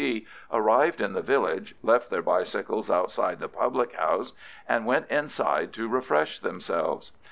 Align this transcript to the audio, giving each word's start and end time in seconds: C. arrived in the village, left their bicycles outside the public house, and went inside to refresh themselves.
C. 0.01 0.25
arrived 0.51 0.99
in 0.99 1.13
the 1.13 1.21
village, 1.21 1.75
left 1.83 2.09
their 2.09 2.23
bicycles 2.23 2.89
outside 2.89 3.39
the 3.39 3.47
public 3.47 3.93
house, 3.93 4.33
and 4.67 4.87
went 4.87 5.07
inside 5.11 5.73
to 5.73 5.87
refresh 5.87 6.39
themselves. 6.39 7.11